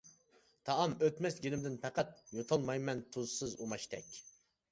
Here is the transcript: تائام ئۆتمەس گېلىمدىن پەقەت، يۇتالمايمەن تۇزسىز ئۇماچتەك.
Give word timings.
تائام 0.67 0.93
ئۆتمەس 1.07 1.35
گېلىمدىن 1.43 1.75
پەقەت، 1.83 2.23
يۇتالمايمەن 2.37 3.05
تۇزسىز 3.17 3.53
ئۇماچتەك. 3.61 4.09